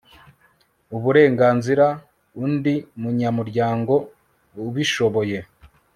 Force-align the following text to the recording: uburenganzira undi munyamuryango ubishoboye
uburenganzira 0.95 1.85
undi 2.43 2.75
munyamuryango 3.01 3.93
ubishoboye 4.67 5.37